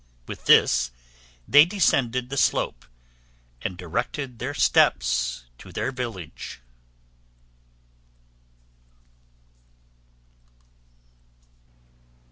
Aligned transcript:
With 0.27 0.45
this 0.45 0.89
they 1.47 1.63
descended 1.63 2.31
the 2.31 2.35
slope 2.35 2.87
and 3.61 3.77
directed 3.77 4.39
their 4.39 4.55
steps 4.55 5.43
to 5.59 5.71
their 5.71 5.91
village. 5.91 6.59